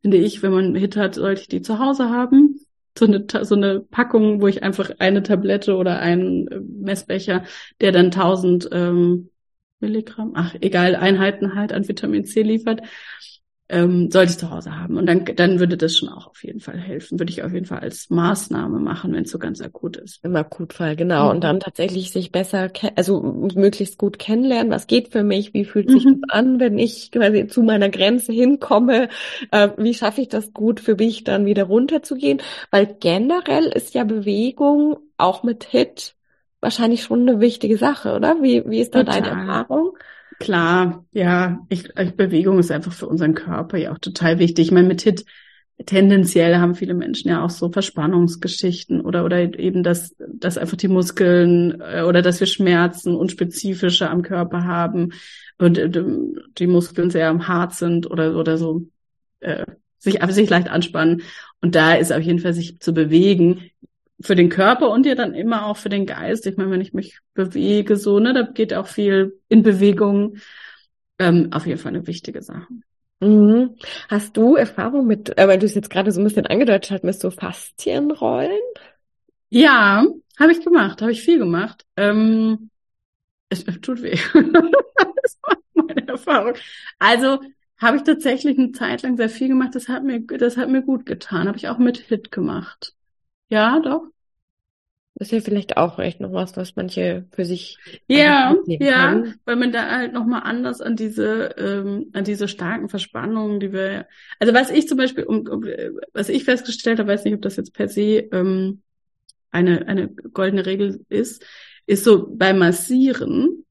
finde 0.00 0.16
ich, 0.16 0.42
wenn 0.42 0.52
man 0.52 0.74
Hit 0.74 0.96
hat, 0.96 1.14
sollte 1.14 1.42
ich 1.42 1.48
die 1.48 1.62
zu 1.62 1.78
Hause 1.78 2.10
haben 2.10 2.58
so 2.98 3.06
eine, 3.06 3.24
so 3.44 3.54
eine 3.54 3.80
Packung, 3.80 4.42
wo 4.42 4.48
ich 4.48 4.62
einfach 4.62 4.90
eine 4.98 5.22
Tablette 5.22 5.76
oder 5.76 5.98
einen 5.98 6.48
äh, 6.48 6.60
Messbecher, 6.60 7.44
der 7.80 7.92
dann 7.92 8.06
1000 8.06 8.68
ähm, 8.72 9.30
Milligramm, 9.80 10.32
ach 10.34 10.54
egal, 10.60 10.94
Einheiten 10.94 11.54
halt 11.54 11.72
an 11.72 11.88
Vitamin 11.88 12.24
C 12.24 12.42
liefert, 12.42 12.82
ähm, 13.72 14.10
sollte 14.10 14.32
ich 14.32 14.38
zu 14.38 14.50
Hause 14.50 14.78
haben. 14.78 14.98
Und 14.98 15.06
dann, 15.06 15.24
dann 15.24 15.58
würde 15.58 15.78
das 15.78 15.96
schon 15.96 16.10
auch 16.10 16.26
auf 16.26 16.44
jeden 16.44 16.60
Fall 16.60 16.78
helfen. 16.78 17.18
Würde 17.18 17.32
ich 17.32 17.42
auf 17.42 17.52
jeden 17.52 17.64
Fall 17.64 17.80
als 17.80 18.10
Maßnahme 18.10 18.78
machen, 18.78 19.14
wenn 19.14 19.24
es 19.24 19.30
so 19.30 19.38
ganz 19.38 19.62
akut 19.62 19.96
ist. 19.96 20.22
Im 20.22 20.36
Akutfall, 20.36 20.94
genau. 20.94 21.24
Mhm. 21.24 21.30
Und 21.30 21.44
dann 21.44 21.58
tatsächlich 21.58 22.12
sich 22.12 22.30
besser, 22.30 22.70
also 22.96 23.22
möglichst 23.54 23.96
gut 23.96 24.18
kennenlernen, 24.18 24.70
was 24.70 24.86
geht 24.86 25.08
für 25.08 25.24
mich, 25.24 25.54
wie 25.54 25.64
fühlt 25.64 25.90
sich 25.90 26.04
mhm. 26.04 26.20
das 26.20 26.30
an, 26.38 26.60
wenn 26.60 26.78
ich 26.78 27.10
quasi 27.10 27.46
zu 27.46 27.62
meiner 27.62 27.88
Grenze 27.88 28.32
hinkomme, 28.32 29.08
äh, 29.50 29.70
wie 29.78 29.94
schaffe 29.94 30.20
ich 30.20 30.28
das 30.28 30.52
gut 30.52 30.78
für 30.78 30.96
mich, 30.96 31.24
dann 31.24 31.46
wieder 31.46 31.64
runterzugehen. 31.64 32.42
Weil 32.70 32.94
generell 33.00 33.64
ist 33.64 33.94
ja 33.94 34.04
Bewegung 34.04 34.98
auch 35.16 35.44
mit 35.44 35.64
HIT 35.64 36.14
wahrscheinlich 36.60 37.02
schon 37.02 37.28
eine 37.28 37.40
wichtige 37.40 37.78
Sache, 37.78 38.14
oder? 38.14 38.42
Wie, 38.42 38.62
wie 38.66 38.80
ist 38.80 38.94
da 38.94 39.02
Total. 39.02 39.22
deine 39.22 39.40
Erfahrung? 39.40 39.96
Klar, 40.42 41.04
ja, 41.12 41.64
ich, 41.68 41.88
ich, 41.96 42.16
Bewegung 42.16 42.58
ist 42.58 42.70
einfach 42.70 42.92
für 42.92 43.06
unseren 43.06 43.34
Körper 43.34 43.78
ja 43.78 43.92
auch 43.92 43.98
total 43.98 44.38
wichtig. 44.38 44.66
Ich 44.66 44.72
meine, 44.72 44.88
mit 44.88 45.02
HIT 45.02 45.24
tendenziell 45.86 46.56
haben 46.56 46.74
viele 46.74 46.94
Menschen 46.94 47.28
ja 47.28 47.44
auch 47.44 47.50
so 47.50 47.70
Verspannungsgeschichten 47.70 49.00
oder 49.00 49.24
oder 49.24 49.58
eben 49.58 49.82
dass 49.82 50.14
dass 50.18 50.58
einfach 50.58 50.76
die 50.76 50.88
Muskeln 50.88 51.80
äh, 51.80 52.02
oder 52.02 52.22
dass 52.22 52.40
wir 52.40 52.46
Schmerzen 52.46 53.14
unspezifischer 53.14 54.10
am 54.10 54.22
Körper 54.22 54.64
haben 54.64 55.12
und 55.58 55.78
äh, 55.78 55.90
die 56.58 56.66
Muskeln 56.66 57.10
sehr 57.10 57.36
hart 57.48 57.74
sind 57.74 58.10
oder 58.10 58.36
oder 58.36 58.58
so 58.58 58.82
äh, 59.40 59.64
sich 59.98 60.22
sich 60.30 60.50
leicht 60.50 60.68
anspannen 60.68 61.22
und 61.60 61.74
da 61.74 61.94
ist 61.94 62.12
auf 62.12 62.22
jeden 62.22 62.38
Fall 62.40 62.54
sich 62.54 62.80
zu 62.80 62.92
bewegen 62.92 63.70
für 64.22 64.34
den 64.34 64.48
Körper 64.48 64.90
und 64.90 65.06
ja 65.06 65.14
dann 65.14 65.34
immer 65.34 65.66
auch 65.66 65.76
für 65.76 65.88
den 65.88 66.06
Geist. 66.06 66.46
Ich 66.46 66.56
meine, 66.56 66.70
wenn 66.70 66.80
ich 66.80 66.92
mich 66.92 67.18
bewege, 67.34 67.96
so, 67.96 68.18
ne, 68.18 68.32
da 68.32 68.42
geht 68.42 68.74
auch 68.74 68.86
viel 68.86 69.40
in 69.48 69.62
Bewegung. 69.62 70.36
Ähm, 71.18 71.48
auf 71.52 71.66
jeden 71.66 71.78
Fall 71.78 71.94
eine 71.94 72.06
wichtige 72.06 72.42
Sache. 72.42 72.66
Mhm. 73.20 73.76
Hast 74.08 74.36
du 74.36 74.56
Erfahrung 74.56 75.06
mit, 75.06 75.36
äh, 75.38 75.46
weil 75.46 75.58
du 75.58 75.66
es 75.66 75.74
jetzt 75.74 75.90
gerade 75.90 76.10
so 76.10 76.20
ein 76.20 76.24
bisschen 76.24 76.46
angedeutet 76.46 76.90
hast, 76.90 77.04
mit 77.04 77.18
so 77.18 77.30
Faszienrollen? 77.30 78.58
Ja, 79.50 80.04
habe 80.38 80.52
ich 80.52 80.64
gemacht, 80.64 81.02
habe 81.02 81.12
ich 81.12 81.22
viel 81.22 81.38
gemacht. 81.38 81.84
Ähm, 81.96 82.70
es 83.48 83.64
tut 83.64 84.02
weh. 84.02 84.16
das 85.22 85.38
war 85.42 85.56
meine 85.74 86.08
Erfahrung. 86.08 86.54
Also 86.98 87.40
habe 87.78 87.98
ich 87.98 88.02
tatsächlich 88.04 88.58
eine 88.58 88.72
Zeit 88.72 89.02
lang 89.02 89.16
sehr 89.16 89.28
viel 89.28 89.48
gemacht. 89.48 89.74
Das 89.74 89.88
hat 89.88 90.04
mir, 90.04 90.20
das 90.20 90.56
hat 90.56 90.68
mir 90.68 90.82
gut 90.82 91.04
getan. 91.04 91.48
Habe 91.48 91.58
ich 91.58 91.68
auch 91.68 91.78
mit 91.78 91.98
Hit 91.98 92.32
gemacht. 92.32 92.94
Ja, 93.48 93.80
doch. 93.80 94.11
Das 95.14 95.28
ist 95.28 95.32
ja 95.32 95.40
vielleicht 95.40 95.76
auch 95.76 95.98
echt 95.98 96.20
noch 96.20 96.32
was, 96.32 96.56
was 96.56 96.74
manche 96.74 97.26
für 97.32 97.44
sich. 97.44 97.78
Ja, 98.08 98.56
ja, 98.66 98.90
kann. 98.90 99.34
weil 99.44 99.56
man 99.56 99.70
da 99.70 99.90
halt 99.90 100.12
nochmal 100.14 100.42
anders 100.44 100.80
an 100.80 100.96
diese, 100.96 101.54
ähm, 101.58 102.10
an 102.14 102.24
diese 102.24 102.48
starken 102.48 102.88
Verspannungen, 102.88 103.60
die 103.60 103.72
wir, 103.72 104.06
also 104.38 104.54
was 104.54 104.70
ich 104.70 104.88
zum 104.88 104.96
Beispiel, 104.96 105.24
um, 105.24 105.46
um, 105.46 105.64
was 106.14 106.28
ich 106.28 106.44
festgestellt 106.44 106.98
habe, 106.98 107.10
weiß 107.10 107.24
nicht, 107.24 107.34
ob 107.34 107.42
das 107.42 107.56
jetzt 107.56 107.74
per 107.74 107.88
se 107.88 108.28
ähm, 108.32 108.80
eine, 109.50 109.86
eine 109.86 110.08
goldene 110.08 110.64
Regel 110.64 111.04
ist, 111.10 111.44
ist 111.86 112.04
so 112.04 112.26
beim 112.34 112.58
Massieren, 112.58 113.64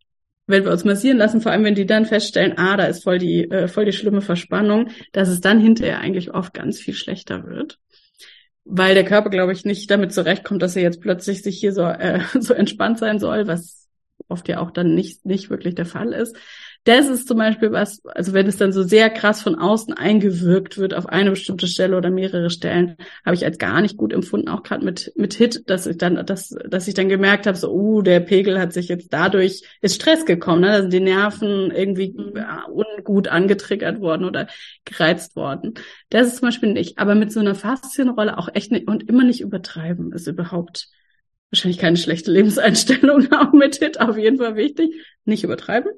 wenn 0.45 0.63
wir 0.63 0.71
uns 0.71 0.85
massieren 0.85 1.17
lassen, 1.17 1.41
vor 1.41 1.51
allem 1.51 1.63
wenn 1.63 1.75
die 1.75 1.85
dann 1.87 2.05
feststellen, 2.05 2.57
ah, 2.57 2.77
da 2.77 2.85
ist 2.85 3.03
voll 3.03 3.17
die, 3.17 3.49
äh, 3.49 3.67
voll 3.67 3.85
die 3.85 3.93
schlimme 3.93 4.21
Verspannung, 4.21 4.89
dass 5.11 5.27
es 5.27 5.41
dann 5.41 5.59
hinterher 5.59 5.99
eigentlich 5.99 6.33
oft 6.33 6.53
ganz 6.53 6.79
viel 6.79 6.93
schlechter 6.93 7.47
wird. 7.47 7.79
Weil 8.63 8.93
der 8.93 9.05
Körper, 9.05 9.29
glaube 9.29 9.53
ich, 9.53 9.65
nicht 9.65 9.89
damit 9.89 10.13
zurechtkommt, 10.13 10.61
dass 10.61 10.75
er 10.75 10.83
jetzt 10.83 11.01
plötzlich 11.01 11.41
sich 11.41 11.59
hier 11.59 11.73
so, 11.73 11.83
äh, 11.83 12.21
so 12.39 12.53
entspannt 12.53 12.99
sein 12.99 13.19
soll, 13.19 13.47
was 13.47 13.89
oft 14.27 14.47
ja 14.47 14.59
auch 14.59 14.71
dann 14.71 14.93
nicht, 14.95 15.25
nicht 15.25 15.49
wirklich 15.49 15.75
der 15.75 15.85
Fall 15.85 16.13
ist. 16.13 16.35
Das 16.83 17.07
ist 17.09 17.27
zum 17.27 17.37
Beispiel 17.37 17.71
was, 17.71 18.03
also 18.05 18.33
wenn 18.33 18.47
es 18.47 18.57
dann 18.57 18.71
so 18.73 18.81
sehr 18.81 19.11
krass 19.11 19.43
von 19.43 19.53
außen 19.53 19.93
eingewirkt 19.93 20.79
wird 20.79 20.95
auf 20.95 21.05
eine 21.05 21.29
bestimmte 21.29 21.67
Stelle 21.67 21.95
oder 21.95 22.09
mehrere 22.09 22.49
Stellen, 22.49 22.97
habe 23.23 23.35
ich 23.35 23.45
als 23.45 23.59
gar 23.59 23.81
nicht 23.81 23.97
gut 23.97 24.11
empfunden, 24.11 24.49
auch 24.49 24.63
gerade 24.63 24.83
mit 24.83 25.11
mit 25.15 25.35
Hit, 25.35 25.69
dass 25.69 25.85
ich 25.85 25.97
dann, 25.99 26.25
dass, 26.25 26.55
dass 26.67 26.87
ich 26.87 26.95
dann 26.95 27.07
gemerkt 27.07 27.45
habe, 27.45 27.55
so, 27.55 27.71
uh, 27.71 28.01
der 28.01 28.19
Pegel 28.19 28.59
hat 28.59 28.73
sich 28.73 28.87
jetzt 28.87 29.13
dadurch 29.13 29.61
ist 29.81 29.95
Stress 29.95 30.25
gekommen, 30.25 30.61
ne? 30.61 30.67
Da 30.69 30.81
sind 30.81 30.93
die 30.93 31.01
Nerven 31.01 31.69
irgendwie 31.69 32.15
ja, 32.35 32.65
ungut 32.67 33.27
angetriggert 33.27 34.01
worden 34.01 34.25
oder 34.25 34.47
gereizt 34.83 35.35
worden. 35.35 35.75
Das 36.09 36.25
ist 36.27 36.37
zum 36.37 36.47
Beispiel 36.47 36.73
nicht. 36.73 36.97
Aber 36.97 37.13
mit 37.13 37.31
so 37.31 37.41
einer 37.41 37.53
Faszienrolle 37.53 38.39
auch 38.39 38.49
echt 38.55 38.71
nicht 38.71 38.87
und 38.87 39.07
immer 39.07 39.23
nicht 39.23 39.41
übertreiben 39.41 40.13
ist 40.13 40.25
überhaupt 40.25 40.89
wahrscheinlich 41.51 41.77
keine 41.79 41.97
schlechte 41.97 42.31
Lebenseinstellung, 42.31 43.31
auch 43.33 43.53
mit 43.53 43.75
Hit 43.75 44.01
auf 44.01 44.17
jeden 44.17 44.39
Fall 44.39 44.55
wichtig. 44.55 44.95
Nicht 45.25 45.43
übertreiben 45.43 45.91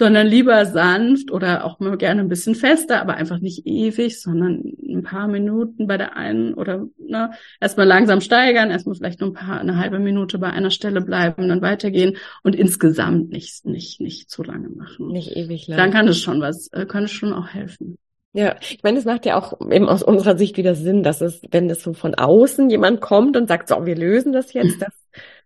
sondern 0.00 0.26
lieber 0.26 0.64
sanft 0.64 1.30
oder 1.30 1.66
auch 1.66 1.78
mal 1.78 1.98
gerne 1.98 2.22
ein 2.22 2.28
bisschen 2.30 2.54
fester, 2.54 3.02
aber 3.02 3.16
einfach 3.16 3.38
nicht 3.38 3.66
ewig, 3.66 4.18
sondern 4.18 4.62
ein 4.82 5.02
paar 5.02 5.28
Minuten 5.28 5.86
bei 5.86 5.98
der 5.98 6.16
einen 6.16 6.54
oder 6.54 6.86
ne, 6.96 7.32
erstmal 7.60 7.86
langsam 7.86 8.22
steigern, 8.22 8.70
erstmal 8.70 8.94
vielleicht 8.94 9.20
nur 9.20 9.28
ein 9.28 9.34
paar, 9.34 9.60
eine 9.60 9.76
halbe 9.76 9.98
Minute 9.98 10.38
bei 10.38 10.48
einer 10.48 10.70
Stelle 10.70 11.02
bleiben, 11.02 11.50
dann 11.50 11.60
weitergehen 11.60 12.16
und 12.42 12.56
insgesamt 12.56 13.28
nicht, 13.28 13.66
nicht, 13.66 14.00
nicht 14.00 14.30
zu 14.30 14.42
lange 14.42 14.70
machen. 14.70 15.08
Nicht 15.08 15.36
ewig 15.36 15.68
lang. 15.68 15.76
Dann 15.76 15.90
kann 15.90 16.08
es 16.08 16.18
schon 16.18 16.40
was, 16.40 16.68
äh, 16.68 16.86
kann 16.86 17.04
es 17.04 17.10
schon 17.10 17.34
auch 17.34 17.48
helfen. 17.48 17.98
Ja, 18.32 18.56
ich 18.62 18.82
meine, 18.82 18.98
es 18.98 19.04
macht 19.04 19.26
ja 19.26 19.36
auch 19.36 19.60
eben 19.70 19.86
aus 19.86 20.02
unserer 20.02 20.38
Sicht 20.38 20.56
wieder 20.56 20.74
Sinn, 20.74 21.02
dass 21.02 21.20
es, 21.20 21.42
wenn 21.50 21.68
es 21.68 21.82
so 21.82 21.92
von 21.92 22.14
außen 22.14 22.70
jemand 22.70 23.02
kommt 23.02 23.36
und 23.36 23.48
sagt, 23.48 23.68
so, 23.68 23.84
wir 23.84 23.96
lösen 23.96 24.32
das 24.32 24.54
jetzt, 24.54 24.80
dass 24.80 24.94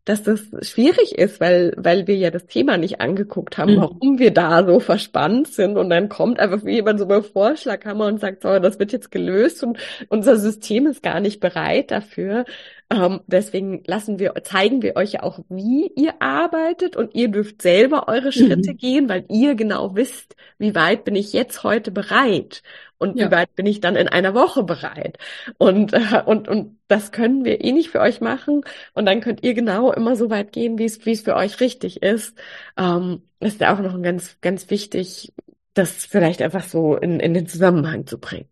dass 0.05 0.23
das 0.23 0.41
schwierig 0.61 1.17
ist, 1.19 1.41
weil, 1.41 1.73
weil 1.77 2.07
wir 2.07 2.17
ja 2.17 2.31
das 2.31 2.47
Thema 2.47 2.77
nicht 2.77 3.01
angeguckt 3.01 3.57
haben, 3.57 3.75
mhm. 3.75 3.81
warum 3.81 4.19
wir 4.19 4.33
da 4.33 4.67
so 4.67 4.79
verspannt 4.79 5.49
sind. 5.49 5.79
Und 5.79 5.89
dann 5.89 6.11
kommt 6.11 6.41
einfach 6.41 6.65
wie 6.65 6.75
jemand 6.75 6.99
so 6.99 7.07
beim 7.07 7.25
Vorschlaghammer 7.25 8.07
und 8.07 8.21
sagt, 8.21 8.43
so, 8.43 8.59
das 8.59 8.79
wird 8.79 8.93
jetzt 8.93 9.11
gelöst 9.11 9.63
und 9.63 9.79
unser 10.11 10.37
System 10.37 10.87
ist 10.87 11.03
gar 11.03 11.21
nicht 11.21 11.41
bereit 11.41 11.91
dafür. 11.91 12.45
Ähm, 12.91 13.21
deswegen 13.27 13.83
lassen 13.87 14.19
wir, 14.19 14.35
zeigen 14.43 14.83
wir 14.83 14.97
euch 14.97 15.13
ja 15.13 15.23
auch, 15.23 15.41
wie 15.49 15.91
ihr 15.97 16.21
arbeitet 16.21 16.97
und 16.97 17.15
ihr 17.15 17.29
dürft 17.29 17.63
selber 17.63 18.09
eure 18.09 18.31
Schritte 18.31 18.73
mhm. 18.73 18.77
gehen, 18.77 19.09
weil 19.09 19.25
ihr 19.31 19.55
genau 19.55 19.97
wisst, 19.97 20.37
wie 20.59 20.75
weit 20.75 21.05
bin 21.05 21.17
ich 21.17 21.33
jetzt 21.33 21.65
heute 21.65 21.91
bereit 21.91 22.63
und 22.99 23.19
ja. 23.19 23.27
wie 23.27 23.33
weit 23.33 23.55
bin 23.55 23.67
ich 23.67 23.81
dann 23.81 23.97
in 23.97 24.09
einer 24.09 24.35
Woche 24.35 24.63
bereit. 24.63 25.19
Und, 25.59 25.93
äh, 25.95 26.23
und, 26.25 26.49
und 26.49 26.79
das 26.89 27.11
können 27.11 27.45
wir 27.45 27.65
eh 27.65 27.73
nicht 27.73 27.91
für 27.91 28.01
euch 28.01 28.21
machen. 28.21 28.63
Und 28.93 29.07
dann 29.07 29.21
könnt 29.21 29.43
ihr 29.43 29.55
genau 29.55 29.93
immer 29.93 30.15
so 30.17 30.31
weit 30.31 30.53
gehen, 30.53 30.79
wie 30.79 30.85
es, 30.85 31.05
wie 31.07 31.13
es 31.13 31.23
für 31.23 31.37
euch 31.37 31.61
richtig 31.61 32.03
ist. 32.03 32.37
Ähm, 32.77 33.23
ist 33.41 33.61
ja 33.61 33.75
auch 33.75 33.81
noch 33.81 33.95
ein 33.95 34.03
ganz, 34.03 34.39
ganz 34.41 34.71
wichtig, 34.71 35.33
das 35.75 36.05
vielleicht 36.05 36.41
einfach 36.41 36.65
so 36.65 36.97
in, 36.97 37.19
in 37.19 37.35
den 37.35 37.47
Zusammenhang 37.47 38.07
zu 38.07 38.19
bringen. 38.19 38.49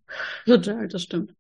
Total, 0.47 0.89
das 0.89 1.03
stimmt. 1.03 1.35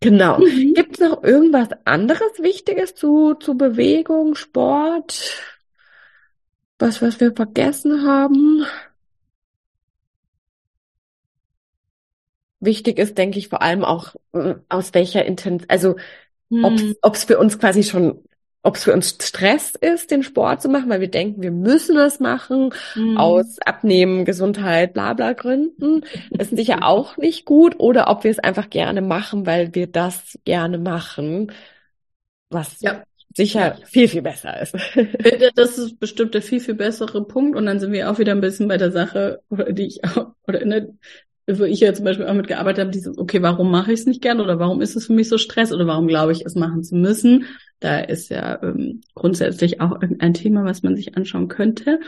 Genau. 0.00 0.38
Mhm. 0.38 0.74
Gibt 0.74 0.94
es 0.94 1.00
noch 1.00 1.22
irgendwas 1.22 1.68
anderes 1.84 2.38
Wichtiges 2.40 2.94
zu, 2.94 3.34
zu 3.34 3.56
Bewegung, 3.56 4.34
Sport? 4.34 5.42
Was, 6.78 7.02
was 7.02 7.20
wir 7.20 7.32
vergessen 7.32 8.06
haben? 8.06 8.64
Wichtig 12.60 12.98
ist, 12.98 13.18
denke 13.18 13.38
ich, 13.38 13.48
vor 13.48 13.62
allem 13.62 13.84
auch, 13.84 14.14
äh, 14.32 14.54
aus 14.68 14.94
welcher 14.94 15.24
Intensität, 15.24 15.70
also 15.70 15.96
hm. 16.50 16.94
ob 17.02 17.14
es 17.14 17.24
für 17.24 17.38
uns 17.38 17.58
quasi 17.58 17.82
schon 17.82 18.24
ob 18.64 18.76
es 18.76 18.84
für 18.84 18.94
uns 18.94 19.16
Stress 19.22 19.74
ist, 19.78 20.10
den 20.10 20.22
Sport 20.22 20.62
zu 20.62 20.70
machen, 20.70 20.88
weil 20.88 21.02
wir 21.02 21.10
denken, 21.10 21.42
wir 21.42 21.50
müssen 21.50 21.98
es 21.98 22.18
machen, 22.18 22.70
mhm. 22.94 23.18
aus 23.18 23.58
Abnehmen, 23.60 24.24
Gesundheit, 24.24 24.94
bla 24.94 25.12
bla 25.12 25.34
Gründen, 25.34 26.02
ist 26.30 26.56
sicher 26.56 26.78
auch 26.82 27.18
nicht 27.18 27.44
gut, 27.44 27.78
oder 27.78 28.08
ob 28.08 28.24
wir 28.24 28.30
es 28.30 28.38
einfach 28.38 28.70
gerne 28.70 29.02
machen, 29.02 29.44
weil 29.44 29.74
wir 29.74 29.86
das 29.86 30.38
gerne 30.44 30.78
machen, 30.78 31.52
was 32.48 32.80
ja. 32.80 33.02
sicher 33.34 33.76
ja. 33.78 33.86
viel, 33.86 34.08
viel 34.08 34.22
besser 34.22 34.60
ist. 34.60 34.74
Das 35.56 35.76
ist 35.76 36.00
bestimmt 36.00 36.32
der 36.32 36.42
viel, 36.42 36.60
viel 36.60 36.74
bessere 36.74 37.22
Punkt. 37.24 37.56
Und 37.56 37.66
dann 37.66 37.80
sind 37.80 37.92
wir 37.92 38.10
auch 38.10 38.18
wieder 38.18 38.32
ein 38.32 38.40
bisschen 38.40 38.68
bei 38.68 38.78
der 38.78 38.92
Sache, 38.92 39.42
die 39.50 39.86
ich 39.86 40.04
auch, 40.04 40.32
oder 40.46 40.62
in 40.62 40.70
der, 40.70 40.88
wo 41.46 41.64
ich 41.64 41.80
ja 41.80 41.92
zum 41.92 42.04
Beispiel 42.04 42.26
auch 42.26 42.34
mitgearbeitet 42.34 42.80
habe, 42.80 42.90
dieses, 42.90 43.18
okay, 43.18 43.42
warum 43.42 43.70
mache 43.70 43.92
ich 43.92 44.00
es 44.00 44.06
nicht 44.06 44.22
gern 44.22 44.40
oder 44.40 44.58
warum 44.58 44.80
ist 44.80 44.96
es 44.96 45.06
für 45.06 45.12
mich 45.12 45.28
so 45.28 45.36
Stress 45.36 45.72
oder 45.72 45.86
warum 45.86 46.08
glaube 46.08 46.32
ich, 46.32 46.44
es 46.44 46.54
machen 46.54 46.82
zu 46.82 46.96
müssen? 46.96 47.46
Da 47.80 48.00
ist 48.00 48.30
ja 48.30 48.62
ähm, 48.62 49.02
grundsätzlich 49.14 49.80
auch 49.80 50.00
ein 50.00 50.34
Thema, 50.34 50.64
was 50.64 50.82
man 50.82 50.96
sich 50.96 51.16
anschauen 51.16 51.48
könnte. 51.48 52.00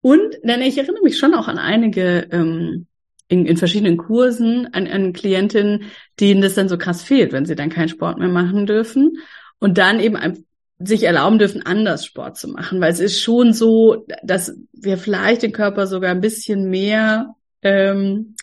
Und 0.00 0.38
denn 0.42 0.62
ich 0.62 0.78
erinnere 0.78 1.02
mich 1.02 1.18
schon 1.18 1.34
auch 1.34 1.48
an 1.48 1.58
einige 1.58 2.28
ähm, 2.30 2.86
in, 3.28 3.44
in 3.44 3.56
verschiedenen 3.58 3.98
Kursen 3.98 4.72
an, 4.72 4.86
an 4.86 5.12
Klientinnen, 5.12 5.84
denen 6.18 6.40
das 6.40 6.54
dann 6.54 6.68
so 6.68 6.78
krass 6.78 7.02
fehlt, 7.02 7.32
wenn 7.32 7.44
sie 7.44 7.56
dann 7.56 7.68
keinen 7.68 7.90
Sport 7.90 8.18
mehr 8.18 8.28
machen 8.28 8.64
dürfen 8.64 9.18
und 9.58 9.76
dann 9.76 10.00
eben 10.00 10.46
sich 10.78 11.02
erlauben 11.02 11.38
dürfen, 11.38 11.66
anders 11.66 12.06
Sport 12.06 12.38
zu 12.38 12.48
machen, 12.48 12.80
weil 12.80 12.92
es 12.92 13.00
ist 13.00 13.20
schon 13.20 13.52
so, 13.52 14.06
dass 14.22 14.56
wir 14.72 14.96
vielleicht 14.96 15.42
den 15.42 15.52
Körper 15.52 15.86
sogar 15.86 16.12
ein 16.12 16.20
bisschen 16.20 16.70
mehr 16.70 17.34
ähm, 17.62 18.36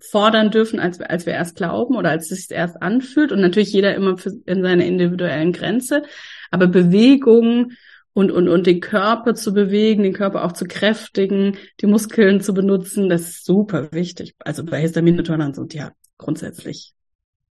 fordern 0.00 0.50
dürfen, 0.50 0.78
als, 0.78 1.00
als 1.00 1.26
wir 1.26 1.32
erst 1.32 1.56
glauben 1.56 1.96
oder 1.96 2.10
als 2.10 2.30
es 2.30 2.46
sich 2.46 2.56
erst 2.56 2.80
anfühlt. 2.82 3.32
Und 3.32 3.40
natürlich 3.40 3.72
jeder 3.72 3.94
immer 3.94 4.16
für, 4.16 4.32
in 4.46 4.62
seiner 4.62 4.84
individuellen 4.84 5.52
Grenze. 5.52 6.02
Aber 6.50 6.66
Bewegung 6.68 7.72
und, 8.12 8.30
und, 8.30 8.48
und 8.48 8.66
den 8.66 8.80
Körper 8.80 9.34
zu 9.34 9.52
bewegen, 9.52 10.02
den 10.02 10.12
Körper 10.12 10.44
auch 10.44 10.52
zu 10.52 10.66
kräftigen, 10.66 11.56
die 11.80 11.86
Muskeln 11.86 12.40
zu 12.40 12.54
benutzen, 12.54 13.08
das 13.08 13.22
ist 13.22 13.44
super 13.44 13.92
wichtig. 13.92 14.34
Also 14.38 14.64
bei 14.64 14.80
Histaminintoleranz 14.80 15.58
und 15.58 15.74
ja, 15.74 15.92
grundsätzlich 16.16 16.94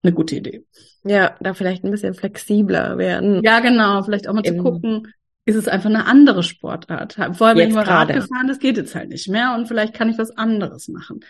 eine 0.02 0.12
gute 0.12 0.36
Idee. 0.36 0.64
Ja, 1.04 1.36
da 1.40 1.54
vielleicht 1.54 1.84
ein 1.84 1.90
bisschen 1.90 2.14
flexibler 2.14 2.98
werden. 2.98 3.42
Ja, 3.42 3.60
genau. 3.60 4.02
Vielleicht 4.02 4.28
auch 4.28 4.34
mal 4.34 4.42
zu 4.42 4.56
gucken, 4.56 5.12
ist 5.48 5.56
es 5.56 5.66
einfach 5.66 5.88
eine 5.88 6.04
andere 6.04 6.42
Sportart. 6.42 7.16
Vorher 7.32 7.56
bin 7.56 7.68
ich 7.68 7.74
mal 7.74 7.84
Rad 7.84 8.08
gefahren, 8.08 8.48
das 8.48 8.58
geht 8.58 8.76
jetzt 8.76 8.94
halt 8.94 9.08
nicht 9.08 9.28
mehr 9.28 9.54
und 9.56 9.66
vielleicht 9.66 9.94
kann 9.94 10.10
ich 10.10 10.18
was 10.18 10.36
anderes 10.36 10.88
machen. 10.88 11.24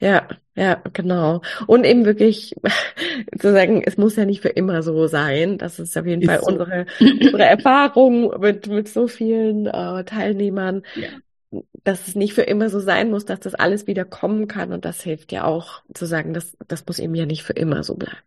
Ja, 0.00 0.26
ja, 0.56 0.82
genau. 0.92 1.42
Und 1.68 1.84
eben 1.84 2.04
wirklich 2.04 2.56
zu 3.38 3.52
sagen, 3.52 3.82
es 3.86 3.96
muss 3.96 4.16
ja 4.16 4.24
nicht 4.24 4.40
für 4.40 4.48
immer 4.48 4.82
so 4.82 5.06
sein. 5.06 5.56
Das 5.56 5.78
ist 5.78 5.96
auf 5.96 6.04
jeden 6.04 6.22
ist 6.22 6.28
Fall 6.28 6.40
so. 6.40 6.46
unsere, 6.46 6.86
unsere 7.00 7.44
Erfahrung 7.44 8.40
mit, 8.40 8.66
mit 8.66 8.88
so 8.88 9.06
vielen 9.06 9.66
äh, 9.66 10.02
Teilnehmern. 10.02 10.82
Ja. 10.96 11.60
Dass 11.84 12.08
es 12.08 12.16
nicht 12.16 12.34
für 12.34 12.42
immer 12.42 12.70
so 12.70 12.80
sein 12.80 13.08
muss, 13.08 13.24
dass 13.24 13.38
das 13.38 13.54
alles 13.54 13.86
wieder 13.86 14.04
kommen 14.04 14.48
kann. 14.48 14.72
Und 14.72 14.84
das 14.84 15.00
hilft 15.00 15.30
ja 15.30 15.44
auch 15.44 15.82
zu 15.94 16.06
sagen, 16.06 16.34
das, 16.34 16.56
das 16.66 16.84
muss 16.86 16.98
eben 16.98 17.14
ja 17.14 17.24
nicht 17.24 17.44
für 17.44 17.52
immer 17.52 17.84
so 17.84 17.94
bleiben. 17.94 18.18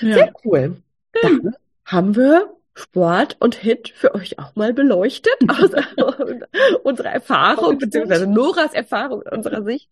Ja. 0.00 0.14
Sehr 0.14 0.32
cool. 0.44 0.76
Dann 1.20 1.54
haben 1.84 2.14
wir 2.14 2.48
Sport 2.74 3.36
und 3.40 3.54
Hit 3.54 3.92
für 3.94 4.14
euch 4.14 4.38
auch 4.38 4.54
mal 4.54 4.72
beleuchtet 4.72 5.36
aus 5.48 5.70
unserer 6.82 7.10
Erfahrung, 7.10 7.78
beziehungsweise 7.78 8.26
Noras 8.26 8.72
Erfahrung 8.72 9.22
in 9.22 9.32
unserer 9.32 9.62
Sicht. 9.62 9.88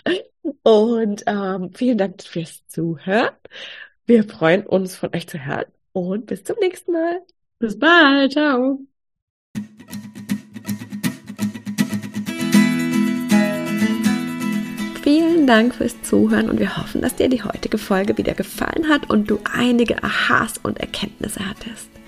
Und 0.62 1.24
ähm, 1.26 1.70
vielen 1.74 1.98
Dank 1.98 2.22
fürs 2.22 2.66
Zuhören. 2.66 3.30
Wir 4.06 4.24
freuen 4.24 4.66
uns 4.66 4.96
von 4.96 5.14
euch 5.14 5.28
zu 5.28 5.44
hören 5.44 5.66
und 5.92 6.26
bis 6.26 6.44
zum 6.44 6.56
nächsten 6.60 6.92
Mal. 6.92 7.20
Bis 7.58 7.78
bald. 7.78 8.32
Ciao. 8.32 8.80
Vielen 15.02 15.46
Dank 15.46 15.74
fürs 15.74 16.00
Zuhören 16.02 16.48
und 16.48 16.60
wir 16.60 16.76
hoffen, 16.76 17.02
dass 17.02 17.16
dir 17.16 17.28
die 17.28 17.42
heutige 17.42 17.78
Folge 17.78 18.16
wieder 18.16 18.34
gefallen 18.34 18.88
hat 18.88 19.10
und 19.10 19.30
du 19.30 19.38
einige 19.52 20.02
Aha's 20.02 20.58
und 20.58 20.78
Erkenntnisse 20.78 21.40
hattest. 21.48 21.99